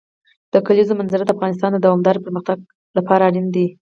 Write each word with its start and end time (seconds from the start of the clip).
د 0.53 0.55
کلیزو 0.67 0.97
منظره 0.99 1.23
د 1.25 1.31
افغانستان 1.35 1.71
د 1.73 1.77
دوامداره 1.85 2.23
پرمختګ 2.25 2.57
لپاره 2.97 3.21
اړین 3.29 3.47
دي. 3.55 3.65